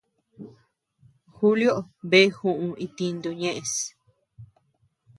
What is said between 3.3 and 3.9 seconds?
ñeʼës.